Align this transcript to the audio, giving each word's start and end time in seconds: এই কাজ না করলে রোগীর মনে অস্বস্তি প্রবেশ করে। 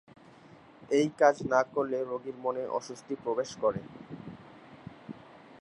এই 0.91 1.07
কাজ 1.19 1.35
না 1.51 1.61
করলে 1.73 1.97
রোগীর 2.03 2.37
মনে 2.45 2.63
অস্বস্তি 2.77 3.13
প্রবেশ 3.23 3.49
করে। 3.63 3.81